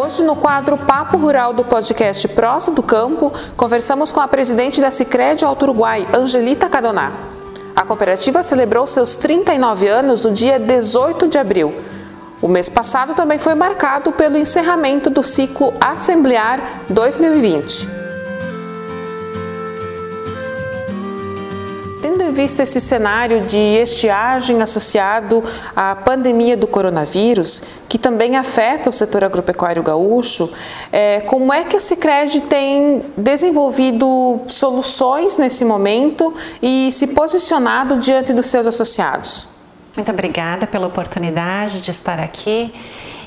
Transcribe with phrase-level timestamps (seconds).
[0.00, 4.92] Hoje, no quadro Papo Rural do podcast Prosa do Campo, conversamos com a presidente da
[4.92, 7.12] Cicred Alto Uruguai, Angelita Cadoná.
[7.74, 11.74] A cooperativa celebrou seus 39 anos no dia 18 de abril.
[12.40, 17.97] O mês passado também foi marcado pelo encerramento do ciclo Assemblear 2020.
[22.38, 25.42] Vista esse cenário de estiagem associado
[25.74, 30.48] à pandemia do coronavírus, que também afeta o setor agropecuário gaúcho,
[30.92, 36.32] é, como é que a Cicred tem desenvolvido soluções nesse momento
[36.62, 39.48] e se posicionado diante dos seus associados?
[39.96, 42.72] Muito obrigada pela oportunidade de estar aqui.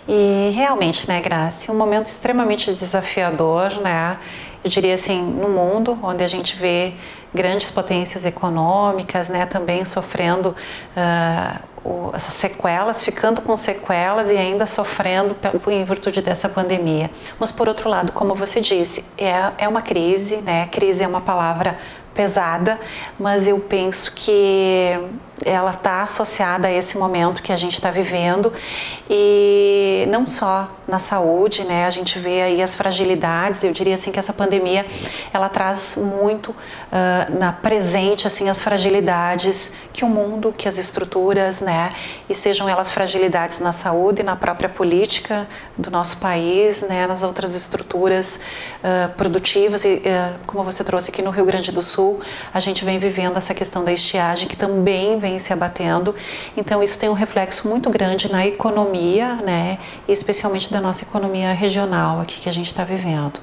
[0.07, 4.17] E realmente, né, Graça, um momento extremamente desafiador, né?
[4.63, 6.93] Eu diria assim, no mundo, onde a gente vê
[7.33, 10.55] grandes potências econômicas, né, também sofrendo
[10.95, 15.35] uh, essas sequelas, ficando com sequelas e ainda sofrendo
[15.67, 17.09] em virtude dessa pandemia.
[17.39, 20.67] Mas por outro lado, como você disse, é, é uma crise, né?
[20.67, 21.79] Crise é uma palavra
[22.13, 22.79] pesada,
[23.19, 24.99] mas eu penso que
[25.45, 28.51] ela está associada a esse momento que a gente está vivendo
[29.09, 31.85] e não só na saúde, né?
[31.85, 33.63] A gente vê aí as fragilidades.
[33.63, 34.85] Eu diria assim que essa pandemia
[35.33, 41.61] ela traz muito uh, na presente assim as fragilidades que o mundo, que as estruturas,
[41.61, 41.93] né?
[42.29, 47.07] E sejam elas fragilidades na saúde, na própria política do nosso país, né?
[47.07, 48.39] Nas outras estruturas
[48.83, 52.19] uh, produtivas e uh, como você trouxe aqui no Rio Grande do Sul,
[52.53, 56.15] a gente vem vivendo essa questão da estiagem que também vem se abatendo.
[56.55, 62.19] Então isso tem um reflexo muito grande na economia, né, especialmente da nossa economia regional
[62.19, 63.39] aqui que a gente está vivendo.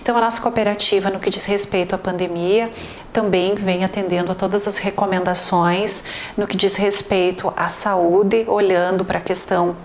[0.00, 2.70] Então a nossa cooperativa, no que diz respeito à pandemia,
[3.12, 6.06] também vem atendendo a todas as recomendações
[6.36, 9.76] no que diz respeito à saúde, olhando para a questão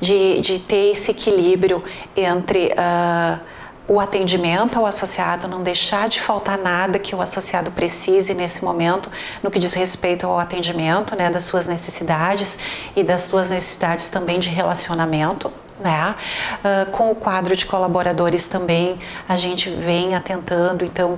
[0.00, 1.82] de, de ter esse equilíbrio
[2.16, 3.40] entre uh,
[3.88, 9.10] o atendimento ao associado, não deixar de faltar nada que o associado precise nesse momento,
[9.42, 12.58] no que diz respeito ao atendimento, né, das suas necessidades
[12.94, 15.50] e das suas necessidades também de relacionamento.
[15.80, 16.14] Né?
[16.58, 21.12] Uh, com o quadro de colaboradores também a gente vem atentando, então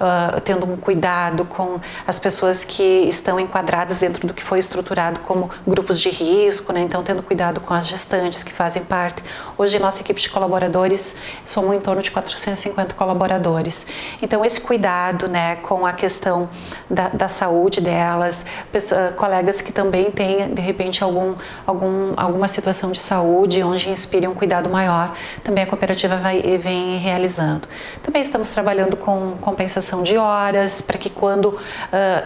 [0.00, 5.20] uh, tendo um cuidado com as pessoas que estão enquadradas dentro do que foi estruturado
[5.20, 6.80] como grupos de risco, né?
[6.80, 9.22] então tendo cuidado com as gestantes que fazem parte.
[9.58, 13.86] Hoje nossa equipe de colaboradores somos em torno de 450 colaboradores.
[14.22, 16.48] Então esse cuidado, né, com a questão
[16.88, 21.34] da, da saúde delas, pessoas, colegas que também têm de repente algum,
[21.66, 26.96] algum alguma situação de saúde onde inspire um cuidado maior, também a cooperativa vai, vem
[26.96, 27.68] realizando.
[28.02, 31.58] Também estamos trabalhando com compensação de horas, para que quando uh,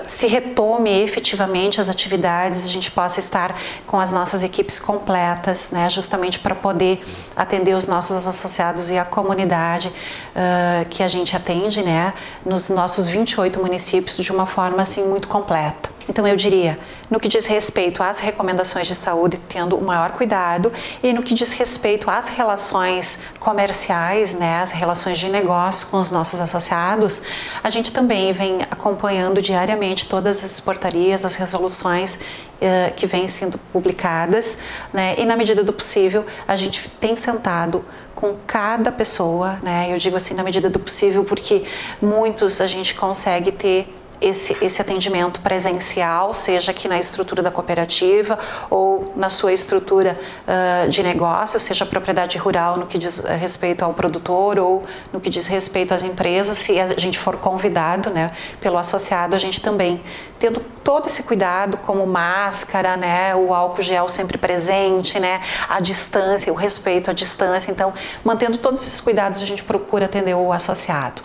[0.07, 5.89] se retome efetivamente as atividades, a gente possa estar com as nossas equipes completas, né,
[5.89, 7.03] justamente para poder
[7.35, 12.13] atender os nossos associados e a comunidade uh, que a gente atende, né,
[12.45, 16.00] nos nossos 28 municípios de uma forma assim muito completa.
[16.11, 16.77] Então eu diria,
[17.09, 20.73] no que diz respeito às recomendações de saúde, tendo o maior cuidado,
[21.05, 26.11] e no que diz respeito às relações comerciais, né, as relações de negócio com os
[26.11, 27.23] nossos associados,
[27.63, 33.57] a gente também vem acompanhando diariamente todas as portarias, as resoluções uh, que vêm sendo
[33.73, 34.59] publicadas,
[34.93, 37.85] né, e na medida do possível a gente tem sentado
[38.17, 41.63] com cada pessoa, né, eu digo assim na medida do possível porque
[42.03, 48.39] muitos a gente consegue ter esse, esse atendimento presencial, seja aqui na estrutura da cooperativa
[48.69, 53.95] ou na sua estrutura uh, de negócio, seja propriedade rural no que diz respeito ao
[53.95, 54.83] produtor ou
[55.13, 59.39] no que diz respeito às empresas, se a gente for convidado né, pelo associado, a
[59.39, 60.03] gente também
[60.39, 66.53] tendo todo esse cuidado, como máscara, né, o álcool gel sempre presente, né, a distância,
[66.53, 67.71] o respeito à distância.
[67.71, 67.93] Então,
[68.25, 71.23] mantendo todos esses cuidados, a gente procura atender o associado.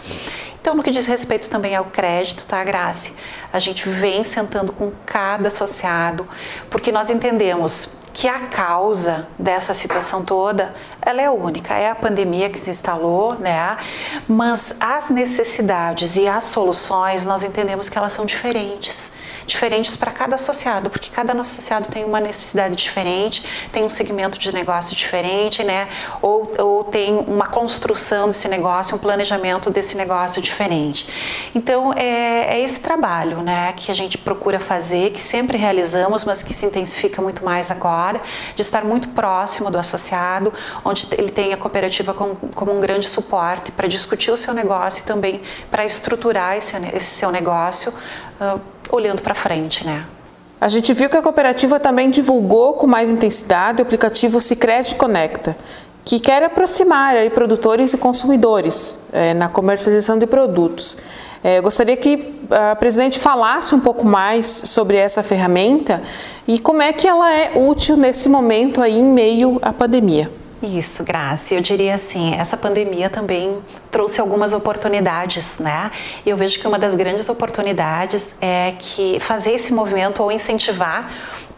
[0.65, 3.15] Então, no que diz respeito também ao crédito, tá, Grace?
[3.53, 6.27] A gente vem sentando com cada associado,
[6.71, 12.49] porque nós entendemos que a causa dessa situação toda, ela é única, é a pandemia
[12.49, 13.77] que se instalou, né?
[14.27, 19.11] Mas as necessidades e as soluções, nós entendemos que elas são diferentes
[19.45, 24.53] diferentes para cada associado, porque cada associado tem uma necessidade diferente, tem um segmento de
[24.53, 25.87] negócio diferente, né?
[26.21, 31.07] Ou, ou tem uma construção desse negócio, um planejamento desse negócio diferente.
[31.53, 36.41] Então, é, é esse trabalho, né, que a gente procura fazer, que sempre realizamos, mas
[36.43, 38.21] que se intensifica muito mais agora,
[38.55, 40.53] de estar muito próximo do associado,
[40.83, 45.03] onde ele tem a cooperativa como, como um grande suporte para discutir o seu negócio
[45.03, 47.93] e também para estruturar esse, esse seu negócio.
[48.39, 50.05] Uh, olhando para frente, né?
[50.59, 55.55] A gente viu que a cooperativa também divulgou com mais intensidade o aplicativo Sicredi Conecta,
[56.03, 60.97] que quer aproximar aí, produtores e consumidores é, na comercialização de produtos.
[61.43, 66.01] É, gostaria que a presidente falasse um pouco mais sobre essa ferramenta
[66.47, 70.31] e como é que ela é útil nesse momento aí em meio à pandemia.
[70.61, 71.53] Isso, Graça.
[71.53, 73.57] Eu diria assim, essa pandemia também
[73.91, 75.91] trouxe algumas oportunidades, né?
[76.25, 81.11] E eu vejo que uma das grandes oportunidades é que fazer esse movimento ou incentivar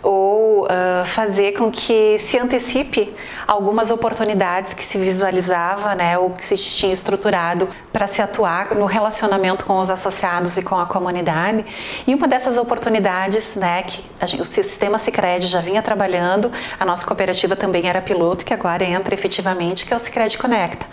[0.09, 3.13] ou uh, fazer com que se antecipe
[3.45, 8.85] algumas oportunidades que se visualizava, né, ou que se tinha estruturado para se atuar no
[8.85, 11.65] relacionamento com os associados e com a comunidade.
[12.07, 16.49] E uma dessas oportunidades, né, que gente, o sistema Sicredi já vinha trabalhando,
[16.79, 20.85] a nossa cooperativa também era piloto, que agora entra efetivamente, que é o Sicredi Conecta,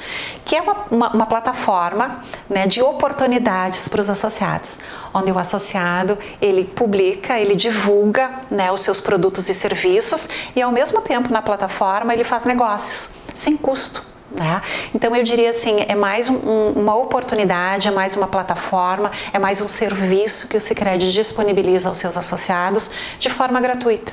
[0.45, 2.21] que é uma, uma, uma plataforma,
[2.51, 4.81] né, de oportunidades para os associados,
[5.13, 10.73] onde o associado ele publica, ele divulga, né, os seus produtos e serviços e ao
[10.73, 14.03] mesmo tempo na plataforma ele faz negócios sem custo.
[14.33, 14.61] Né?
[14.93, 19.61] Então eu diria assim, é mais um, uma oportunidade, é mais uma plataforma, é mais
[19.61, 22.91] um serviço que o Sicredi disponibiliza aos seus associados
[23.21, 24.13] de forma gratuita.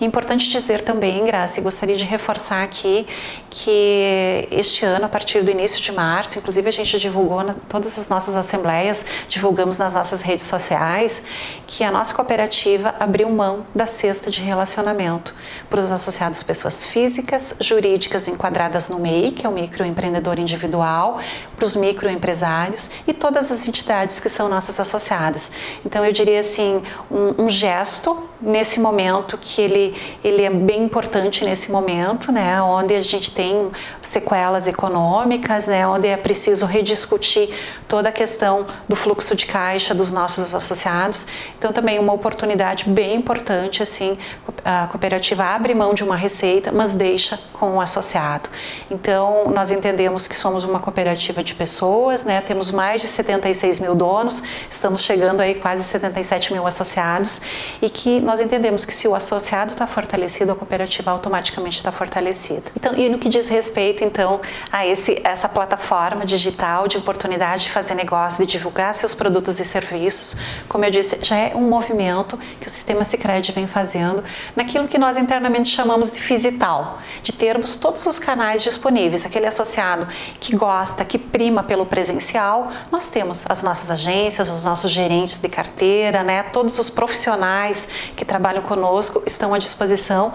[0.00, 3.06] Importante dizer também, Graça, e gostaria de reforçar aqui
[3.50, 7.98] que este ano, a partir do início de março, inclusive a gente divulgou na todas
[7.98, 11.24] as nossas assembleias, divulgamos nas nossas redes sociais,
[11.66, 15.34] que a nossa cooperativa abriu mão da cesta de relacionamento
[15.68, 21.20] para os associados pessoas físicas, jurídicas enquadradas no MEI, que é o microempreendedor individual,
[21.56, 25.52] para os microempresários e todas as entidades que são nossas associadas.
[25.84, 29.94] Então eu diria assim, um, um gesto nesse momento que ele,
[30.24, 33.70] ele é bem importante nesse momento, né, onde a gente tem
[34.00, 37.50] sequelas econômicas, né, onde é preciso rediscutir
[37.86, 41.26] toda a questão do fluxo de caixa dos nossos associados.
[41.58, 44.16] Então também uma oportunidade bem importante assim,
[44.64, 48.48] a cooperativa abre mão de uma receita, mas deixa com o associado.
[48.90, 53.94] Então nós entendemos que somos uma cooperativa de pessoas, né, temos mais de 76 mil
[53.94, 57.42] donos, estamos chegando aí quase 77 mil associados
[57.82, 62.70] e que nós entendemos que se o associado está fortalecido, a cooperativa automaticamente está fortalecida.
[62.76, 64.40] Então, e no que diz respeito, então,
[64.70, 69.64] a esse, essa plataforma digital de oportunidade de fazer negócio, de divulgar seus produtos e
[69.64, 70.36] serviços,
[70.68, 74.22] como eu disse, já é um movimento que o sistema Sicredi vem fazendo
[74.54, 79.26] naquilo que nós internamente chamamos de fisital, de termos todos os canais disponíveis.
[79.26, 80.06] Aquele associado
[80.38, 85.48] que gosta, que prima pelo presencial, nós temos as nossas agências, os nossos gerentes de
[85.48, 87.88] carteira, né, todos os profissionais
[88.20, 90.34] que trabalham conosco estão à disposição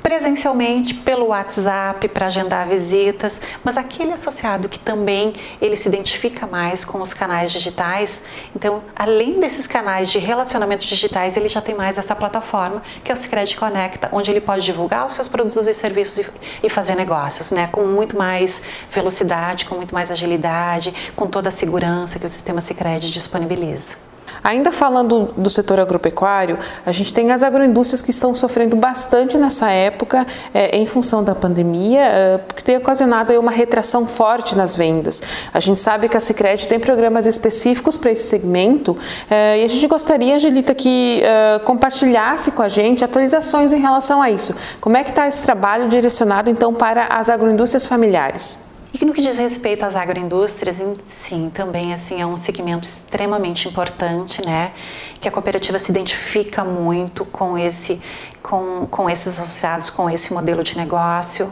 [0.00, 6.84] presencialmente pelo WhatsApp para agendar visitas, mas aquele associado que também ele se identifica mais
[6.84, 8.24] com os canais digitais,
[8.54, 13.14] então além desses canais de relacionamento digitais, ele já tem mais essa plataforma que é
[13.14, 16.24] o Sicredi Conecta, onde ele pode divulgar os seus produtos e serviços
[16.62, 21.52] e, fazer negócios, né, com muito mais velocidade, com muito mais agilidade, com toda a
[21.52, 24.09] segurança que o sistema Sicredi disponibiliza.
[24.42, 29.70] Ainda falando do setor agropecuário, a gente tem as agroindústrias que estão sofrendo bastante nessa
[29.70, 35.22] época é, em função da pandemia, é, porque tem ocasionado uma retração forte nas vendas.
[35.52, 38.96] A gente sabe que a Sicredi tem programas específicos para esse segmento
[39.30, 41.22] é, e a gente gostaria, Angelita, que
[41.64, 44.54] compartilhasse com a gente atualizações em relação a isso.
[44.80, 48.69] Como é que está esse trabalho direcionado então para as agroindústrias familiares?
[48.92, 54.44] E no que diz respeito às agroindústrias, sim, também assim é um segmento extremamente importante,
[54.44, 54.72] né?
[55.20, 58.02] Que a cooperativa se identifica muito com esse,
[58.42, 61.48] com, com esses associados, com esse modelo de negócio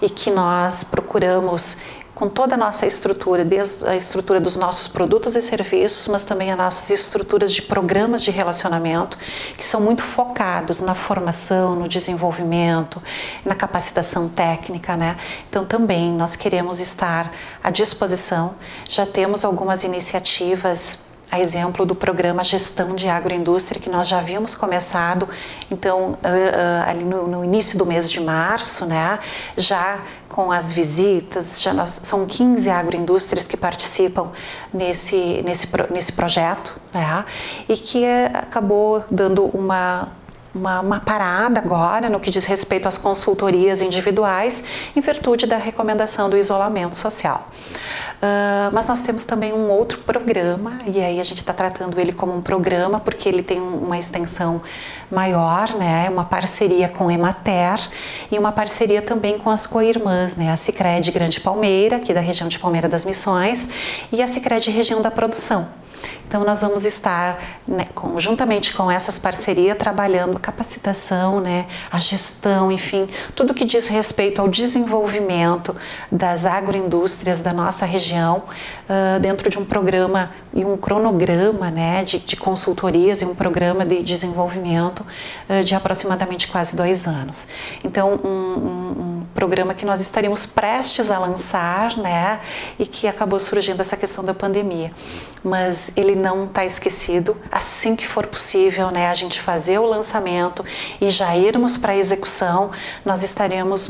[0.00, 1.82] e que nós procuramos
[2.18, 6.50] com toda a nossa estrutura, desde a estrutura dos nossos produtos e serviços, mas também
[6.50, 9.16] as nossas estruturas de programas de relacionamento,
[9.56, 13.00] que são muito focados na formação, no desenvolvimento,
[13.44, 15.16] na capacitação técnica, né?
[15.48, 17.30] Então também nós queremos estar
[17.62, 18.56] à disposição.
[18.88, 24.54] Já temos algumas iniciativas a exemplo do programa Gestão de Agroindústria, que nós já havíamos
[24.54, 25.28] começado,
[25.70, 29.18] então, uh, uh, ali no, início do mês de março, né,
[29.56, 34.30] já com as visitas, já nós, são 15 agroindústrias que participam
[34.72, 37.24] nesse, nesse, nesse projeto, né,
[37.68, 40.08] e que uh, acabou dando uma
[40.58, 46.28] uma, uma, parada agora no que diz respeito às consultorias individuais, em virtude da recomendação
[46.28, 47.48] do isolamento social.
[48.18, 52.12] Uh, mas nós temos também um outro programa, e aí a gente está tratando ele
[52.12, 54.60] como um programa, porque ele tem uma extensão
[55.08, 56.10] maior, né?
[56.10, 57.78] uma parceria com Emater
[58.30, 60.50] e uma parceria também com as co-irmãs, né?
[60.50, 63.68] a Cicred Grande Palmeira, aqui da região de Palmeira das Missões,
[64.10, 65.68] e a Cicred Região da Produção.
[66.26, 73.08] Então, nós vamos estar, né, com essas parcerias, trabalhando a capacitação, né, a gestão, enfim,
[73.34, 75.74] tudo que diz respeito ao desenvolvimento
[76.12, 78.42] das agroindústrias da nossa região,
[78.88, 83.86] uh, dentro de um programa e um cronograma né, de, de consultorias e um programa
[83.86, 85.06] de desenvolvimento
[85.48, 87.48] uh, de aproximadamente quase dois anos.
[87.82, 92.40] Então, um, um programa que nós estaríamos prestes a lançar, né,
[92.76, 94.90] e que acabou surgindo essa questão da pandemia.
[95.44, 97.36] Mas ele não está esquecido.
[97.52, 100.64] Assim que for possível, né, a gente fazer o lançamento
[101.00, 102.72] e já irmos para a execução,
[103.04, 103.88] nós estaremos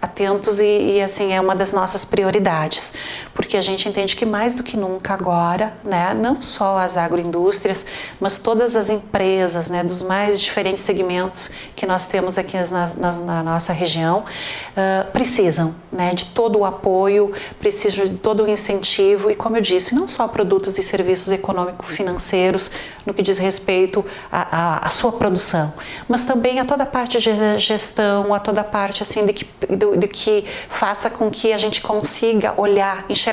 [0.00, 2.94] atentos e, e, assim é uma das nossas prioridades,
[3.38, 7.86] porque a gente entende que mais do que nunca agora, né, não só as agroindústrias,
[8.18, 13.12] mas todas as empresas, né, dos mais diferentes segmentos que nós temos aqui na, na,
[13.12, 14.24] na nossa região,
[14.72, 19.62] uh, precisam, né, de todo o apoio, precisam de todo o incentivo e, como eu
[19.62, 22.72] disse, não só produtos e serviços econômico-financeiros
[23.06, 25.72] no que diz respeito à sua produção,
[26.08, 29.46] mas também a toda a parte de gestão, a toda a parte assim de que
[29.74, 33.27] do, que faça com que a gente consiga olhar, enxergar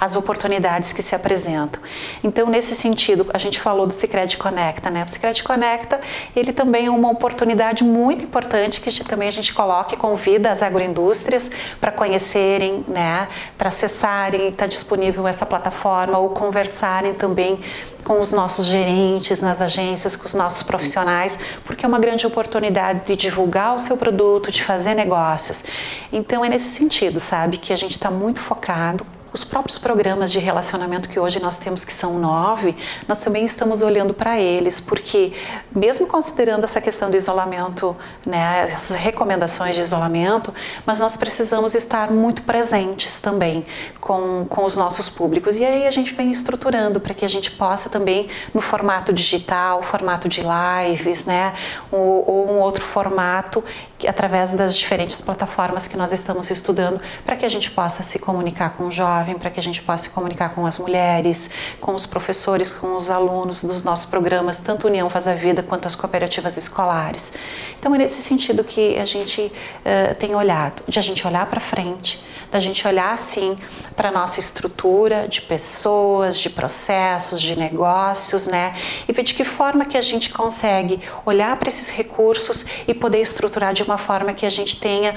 [0.00, 1.82] as oportunidades que se apresentam.
[2.22, 5.04] Então, nesse sentido, a gente falou do Sicredi Conecta, né?
[5.04, 6.00] O Sicredi Conecta,
[6.34, 10.62] ele também é uma oportunidade muito importante que também a gente coloca e convida as
[10.62, 11.50] agroindústrias
[11.80, 13.28] para conhecerem, né?
[13.58, 17.58] Para acessarem, está disponível essa plataforma ou conversarem também
[18.06, 23.00] com os nossos gerentes nas agências, com os nossos profissionais, porque é uma grande oportunidade
[23.04, 25.64] de divulgar o seu produto, de fazer negócios.
[26.12, 30.38] Então é nesse sentido, sabe, que a gente está muito focado os próprios programas de
[30.38, 32.74] relacionamento que hoje nós temos, que são nove,
[33.06, 35.32] nós também estamos olhando para eles, porque
[35.74, 40.54] mesmo considerando essa questão do isolamento, né, essas recomendações de isolamento,
[40.84, 43.66] mas nós precisamos estar muito presentes também
[44.00, 45.56] com, com os nossos públicos.
[45.56, 49.82] E aí a gente vem estruturando para que a gente possa também, no formato digital,
[49.82, 51.52] formato de lives, né,
[51.90, 53.62] ou, ou um outro formato,
[53.98, 58.18] que, através das diferentes plataformas que nós estamos estudando, para que a gente possa se
[58.18, 58.90] comunicar com
[59.26, 62.96] jovem, para que a gente possa se comunicar com as mulheres, com os professores, com
[62.96, 67.32] os alunos dos nossos programas, tanto União Faz a Vida quanto as cooperativas escolares.
[67.78, 71.60] Então é nesse sentido que a gente uh, tem olhado, de a gente olhar para
[71.60, 73.58] frente, da gente olhar assim
[73.96, 78.74] para a nossa estrutura de pessoas, de processos, de negócios, né?
[79.08, 83.20] E ver de que forma que a gente consegue olhar para esses recursos e poder
[83.20, 85.16] estruturar de uma forma que a gente tenha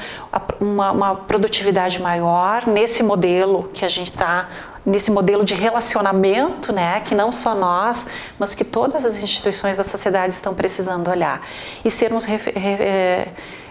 [0.60, 4.50] uma, uma produtividade maior nesse modelo que a gente está
[4.86, 9.84] nesse modelo de relacionamento, né, que não só nós, mas que todas as instituições da
[9.84, 11.46] sociedade estão precisando olhar
[11.84, 13.28] e sermos é,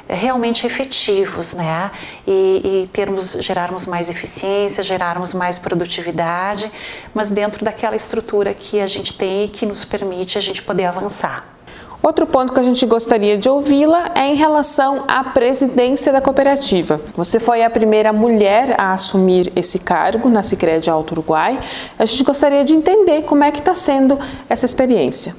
[0.08, 1.90] realmente efetivos, né,
[2.26, 6.70] e, e termos gerarmos mais eficiência, gerarmos mais produtividade,
[7.14, 10.84] mas dentro daquela estrutura que a gente tem e que nos permite a gente poder
[10.84, 11.57] avançar.
[12.00, 17.00] Outro ponto que a gente gostaria de ouvi-la é em relação à presidência da cooperativa.
[17.14, 21.58] Você foi a primeira mulher a assumir esse cargo na Sicredi Alto Uruguai.
[21.98, 25.34] A gente gostaria de entender como é que está sendo essa experiência.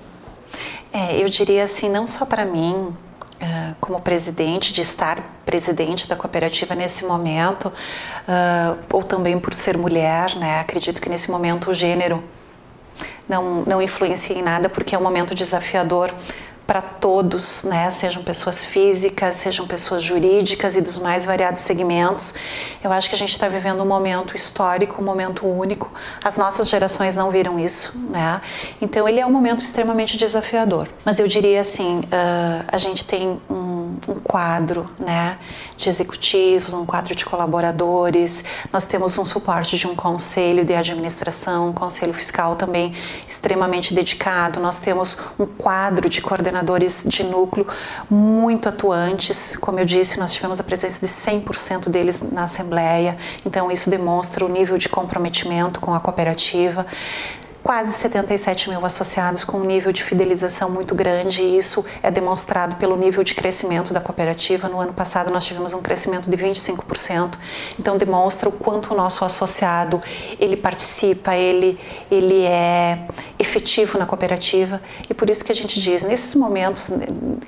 [0.91, 2.93] É, eu diria assim, não só para mim,
[3.39, 9.77] Uh, como presidente, de estar presidente da cooperativa nesse momento, uh, ou também por ser
[9.77, 10.59] mulher, né?
[10.59, 12.21] Acredito que nesse momento o gênero
[13.29, 16.13] não, não influencia em nada, porque é um momento desafiador
[16.69, 17.89] para todos, né?
[17.89, 22.31] sejam pessoas físicas, sejam pessoas jurídicas e dos mais variados segmentos.
[22.83, 25.91] Eu acho que a gente está vivendo um momento histórico, um momento único.
[26.23, 28.39] As nossas gerações não viram isso, né?
[28.79, 30.87] Então ele é um momento extremamente desafiador.
[31.03, 35.37] Mas eu diria assim, uh, a gente tem um, um quadro, né,
[35.77, 38.43] de executivos, um quadro de colaboradores.
[38.71, 42.93] Nós temos um suporte de um conselho de administração, um conselho fiscal também
[43.27, 44.59] extremamente dedicado.
[44.59, 47.67] Nós temos um quadro de coordenadores de núcleo
[48.09, 49.55] muito atuantes.
[49.55, 54.45] Como eu disse, nós tivemos a presença de 100% deles na Assembleia, então isso demonstra
[54.45, 56.85] o nível de comprometimento com a cooperativa
[57.69, 62.77] quase 77 mil associados com um nível de fidelização muito grande e isso é demonstrado
[62.77, 64.67] pelo nível de crescimento da cooperativa.
[64.67, 67.35] No ano passado nós tivemos um crescimento de 25%,
[67.77, 70.01] então demonstra o quanto o nosso associado
[70.39, 73.05] ele participa, ele, ele é
[73.37, 76.89] efetivo na cooperativa e por isso que a gente diz, nesses momentos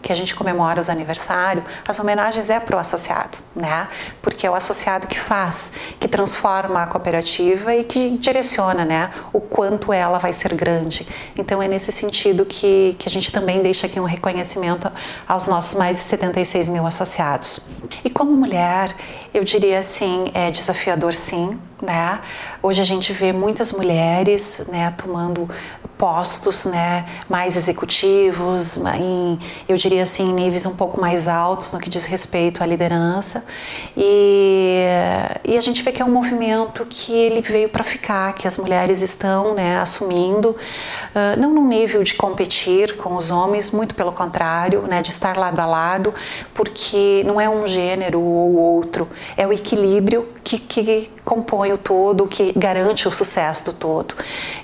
[0.04, 3.88] que a gente comemora os aniversários, as homenagens é para o associado, né?
[4.22, 9.10] Porque é o associado que faz, que transforma a cooperativa e que direciona, né?
[9.34, 11.08] O quanto ela vai ser grande.
[11.38, 14.92] Então é nesse sentido que, que a gente também deixa aqui um reconhecimento
[15.28, 17.70] aos nossos mais de 76 mil associados.
[18.04, 18.96] E como mulher,
[19.34, 22.20] eu diria assim, é desafiador sim, né?
[22.62, 25.50] Hoje a gente vê muitas mulheres, né, tomando
[25.98, 31.80] postos, né, mais executivos, em, eu diria assim, em níveis um pouco mais altos no
[31.80, 33.46] que diz respeito à liderança.
[33.96, 34.84] E,
[35.44, 38.58] e a gente vê que é um movimento que ele veio para ficar, que as
[38.58, 44.12] mulheres estão, né, assumindo, uh, não num nível de competir com os homens, muito pelo
[44.12, 46.14] contrário, né, de estar lado a lado,
[46.54, 52.28] porque não é um gênero ou outro, é o equilíbrio que, que compõe o todo,
[52.28, 54.16] que garante o sucesso do todo.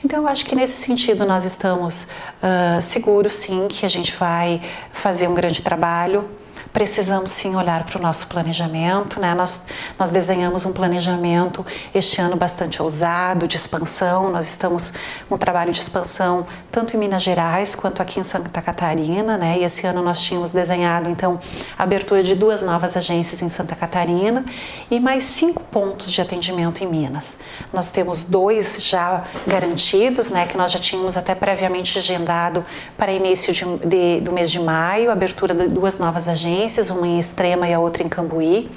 [0.03, 4.61] Então, eu acho que nesse sentido nós estamos uh, seguros, sim, que a gente vai
[4.91, 6.29] fazer um grande trabalho
[6.73, 9.19] precisamos sim olhar para o nosso planejamento.
[9.19, 9.33] Né?
[9.33, 9.63] Nós,
[9.97, 14.31] nós desenhamos um planejamento este ano bastante ousado, de expansão.
[14.31, 14.93] Nós estamos
[15.27, 19.37] com um trabalho de expansão tanto em Minas Gerais quanto aqui em Santa Catarina.
[19.37, 19.59] Né?
[19.59, 21.39] E esse ano nós tínhamos desenhado então
[21.77, 24.43] a abertura de duas novas agências em Santa Catarina
[24.89, 27.39] e mais cinco pontos de atendimento em Minas.
[27.71, 32.65] Nós temos dois já garantidos, né, que nós já tínhamos até previamente agendado
[32.97, 36.56] para início de, de, do mês de maio, abertura de duas novas agências
[36.89, 38.69] uma em Extrema e a outra em Cambuí.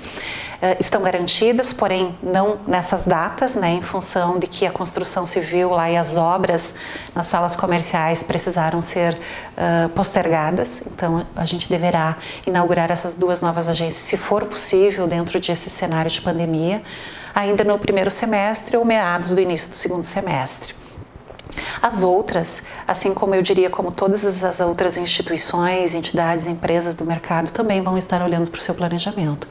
[0.60, 5.70] Uh, estão garantidas, porém não nessas datas, né, em função de que a construção civil
[5.70, 6.74] lá e as obras
[7.14, 10.82] nas salas comerciais precisaram ser uh, postergadas.
[10.86, 16.10] Então a gente deverá inaugurar essas duas novas agências, se for possível, dentro desse cenário
[16.10, 16.82] de pandemia,
[17.34, 20.79] ainda no primeiro semestre ou meados do início do segundo semestre.
[21.80, 27.50] As outras, assim como eu diria, como todas as outras instituições, entidades, empresas do mercado,
[27.50, 29.48] também vão estar olhando para o seu planejamento.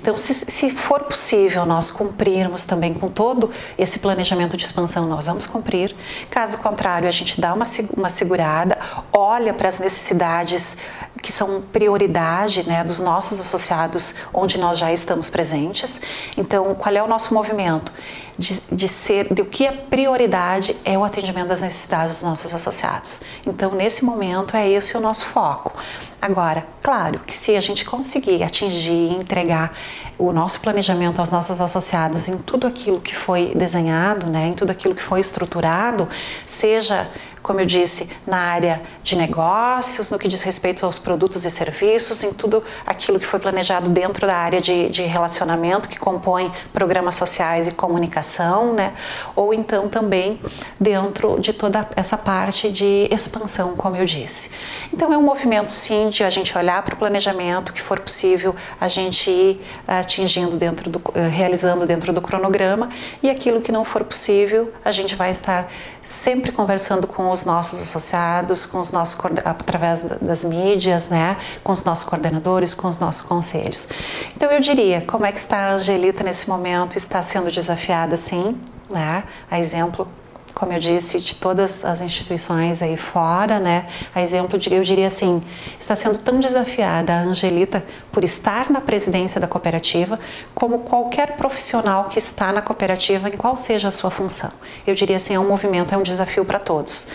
[0.00, 5.26] Então, se, se for possível nós cumprirmos também com todo esse planejamento de expansão, nós
[5.26, 5.94] vamos cumprir.
[6.30, 7.66] Caso contrário, a gente dá uma,
[7.96, 8.78] uma segurada,
[9.12, 10.76] olha para as necessidades
[11.22, 16.02] que são prioridade né, dos nossos associados, onde nós já estamos presentes.
[16.36, 17.92] Então, qual é o nosso movimento?
[18.36, 22.52] De, de ser, de o que é prioridade é o atendimento das necessidades dos nossos
[22.52, 23.20] associados.
[23.46, 25.72] Então, nesse momento, é esse o nosso foco.
[26.20, 29.76] Agora, claro que se a gente conseguir atingir e entregar
[30.18, 34.70] o nosso planejamento aos nossos associados em tudo aquilo que foi desenhado, né, em tudo
[34.70, 36.08] aquilo que foi estruturado,
[36.46, 37.08] seja
[37.42, 42.22] como eu disse, na área de negócios, no que diz respeito aos produtos e serviços,
[42.22, 47.16] em tudo aquilo que foi planejado dentro da área de, de relacionamento, que compõe programas
[47.16, 48.94] sociais e comunicação, né?
[49.34, 50.40] ou então também
[50.78, 54.50] dentro de toda essa parte de expansão, como eu disse.
[54.92, 58.54] Então, é um movimento, sim, de a gente olhar para o planejamento, que for possível
[58.80, 62.90] a gente ir atingindo dentro do, eh, realizando dentro do cronograma,
[63.22, 65.68] e aquilo que não for possível, a gente vai estar
[66.02, 71.84] sempre conversando com os nossos associados, com os nossos através das mídias, né, com os
[71.84, 73.88] nossos coordenadores, com os nossos conselhos.
[74.36, 76.96] Então eu diria, como é que está a Angelita nesse momento?
[76.96, 78.56] Está sendo desafiada, sim,
[78.90, 79.24] né?
[79.50, 80.06] A exemplo
[80.54, 83.86] como eu disse, de todas as instituições aí fora, né?
[84.14, 85.42] A exemplo, de, eu diria assim,
[85.78, 90.20] está sendo tão desafiada a Angelita por estar na presidência da cooperativa,
[90.54, 94.52] como qualquer profissional que está na cooperativa, em qual seja a sua função.
[94.86, 97.08] Eu diria assim, é um movimento, é um desafio para todos.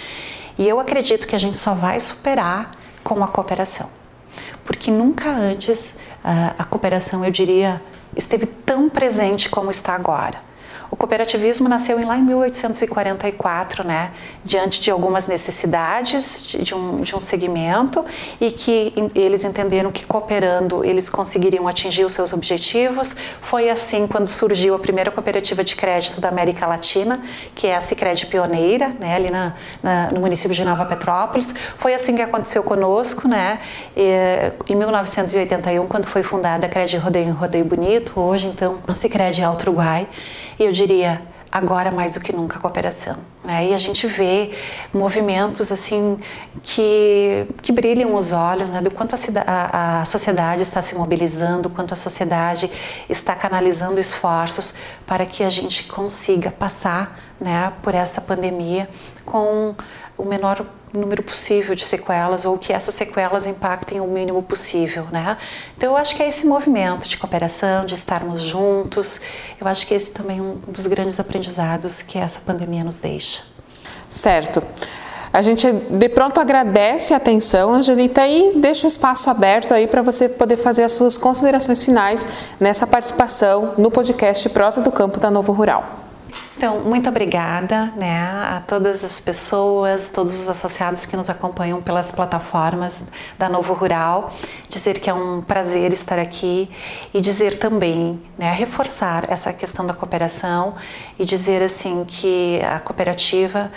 [0.58, 2.71] E eu acredito que a gente só vai superar
[3.04, 3.89] com a cooperação.
[4.65, 7.82] Porque nunca antes a cooperação, eu diria,
[8.15, 10.46] esteve tão presente como está agora.
[10.89, 14.12] O cooperativismo nasceu lá em 1844, né,
[14.43, 18.06] diante de algumas necessidades de um, de um segmento
[18.39, 23.15] e que eles entenderam que cooperando eles conseguiriam atingir os seus objetivos.
[23.41, 27.21] Foi assim quando surgiu a primeira cooperativa de crédito da América Latina,
[27.54, 31.54] que é a Sicredi Pioneira, né, ali na, na, no município de Nova Petrópolis.
[31.78, 33.60] Foi assim que aconteceu conosco, né,
[33.95, 39.43] e, em 1981, quando foi fundada a Cred Rodeio Rodeio Bonito, hoje então a Sicredi
[39.43, 40.08] Alto Uruguai.
[40.59, 43.17] E eu diria, agora mais do que nunca cooperação.
[43.43, 43.69] Né?
[43.69, 44.51] E a gente vê
[44.93, 46.19] movimentos assim
[46.61, 48.81] que, que brilham os olhos, né?
[48.81, 52.69] do quanto a, a, a, sociedade está se mobilizando, quanto a sociedade
[53.09, 58.89] está canalizando esforços para que a gente consiga passar né, por essa pandemia
[59.25, 59.75] com
[60.17, 65.38] o menor número possível de sequelas ou que essas sequelas impactem o mínimo possível, né?
[65.76, 69.21] Então eu acho que é esse movimento de cooperação, de estarmos juntos,
[69.60, 73.43] eu acho que esse também é um dos grandes aprendizados que essa pandemia nos deixa.
[74.10, 74.63] Certo.
[75.32, 80.02] A gente de pronto agradece a atenção, Angelita, e deixa o espaço aberto aí para
[80.02, 82.28] você poder fazer as suas considerações finais
[82.60, 86.06] nessa participação no podcast Prosa do Campo da Novo Rural.
[86.57, 92.11] Então, muito obrigada né, a todas as pessoas, todos os associados que nos acompanham pelas
[92.11, 93.05] plataformas
[93.37, 94.33] da Novo Rural.
[94.67, 96.67] Dizer que é um prazer estar aqui
[97.13, 100.73] e dizer também, né, reforçar essa questão da cooperação
[101.19, 103.71] e dizer assim que a cooperativa,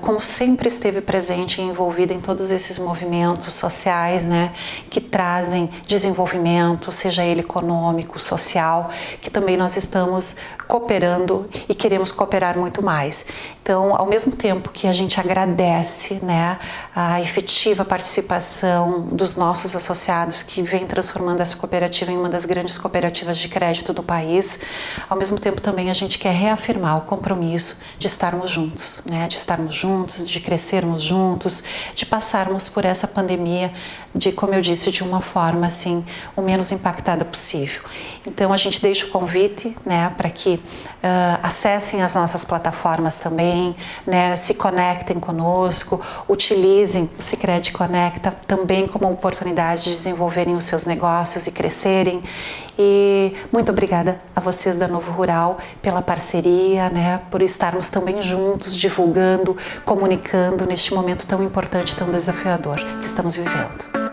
[0.00, 4.52] como sempre esteve presente e envolvida em todos esses movimentos sociais, né,
[4.88, 12.56] que trazem desenvolvimento, seja ele econômico, social, que também nós estamos cooperando e queremos cooperar
[12.56, 13.26] muito mais.
[13.60, 16.58] Então, ao mesmo tempo que a gente agradece né,
[16.94, 22.78] a efetiva participação dos nossos associados que vem transformando essa cooperativa em uma das grandes
[22.78, 24.60] cooperativas de crédito do país,
[25.08, 29.36] ao mesmo tempo também a gente quer reafirmar o compromisso de estarmos juntos, né, de
[29.60, 31.62] estarmos juntos, de crescermos juntos,
[31.94, 33.72] de passarmos por essa pandemia
[34.14, 37.82] de, como eu disse, de uma forma assim, o menos impactada possível.
[38.26, 43.74] Então a gente deixa o convite, né, para que uh, acessem as nossas plataformas também,
[44.06, 50.84] né, se conectem conosco, utilizem o Sicredi Conecta também como oportunidade de desenvolverem os seus
[50.84, 52.22] negócios e crescerem.
[52.78, 58.76] E muito obrigada a vocês da Novo Rural pela parceria, né, por estarmos também juntos,
[58.76, 64.09] divulgando, comunicando neste momento tão importante, tão desafiador que estamos vivendo.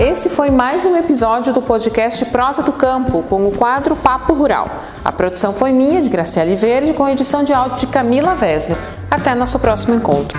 [0.00, 4.70] Esse foi mais um episódio do podcast Prosa do Campo, com o quadro Papo Rural.
[5.04, 8.78] A produção foi minha, de Graciele Verde, com edição de áudio de Camila Vesler.
[9.10, 10.38] Até nosso próximo encontro.